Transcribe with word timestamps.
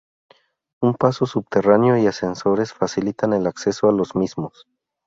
Un 0.81 0.95
paso 0.95 1.27
subterráneo 1.27 1.95
y 1.95 2.07
ascensores 2.07 2.73
facilitan 2.73 3.33
el 3.33 3.45
acceso 3.45 3.87
a 3.87 3.91
los 3.91 4.15
mismos. 4.15 4.65